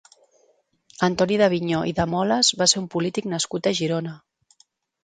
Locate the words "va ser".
2.63-2.83